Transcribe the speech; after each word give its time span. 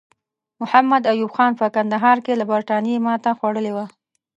محمد 0.61 1.03
ایوب 1.11 1.31
خان 1.35 1.51
په 1.59 1.65
کندهار 1.75 2.17
کې 2.25 2.33
له 2.39 2.45
برټانیې 2.51 3.03
ماته 3.05 3.29
خوړلې 3.37 3.71
وه. 3.75 3.85